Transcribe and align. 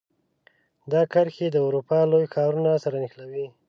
دا 0.91 1.01
کرښې 1.11 1.47
د 1.51 1.57
اروپا 1.67 1.99
لوی 2.11 2.25
ښارونو 2.33 2.71
سره 2.83 2.95
نښلوي. 3.03 3.45